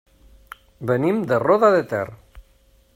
Venim 0.91 1.21
de 1.33 1.41
Roda 1.45 1.73
de 1.77 1.85
Ter. 1.95 2.05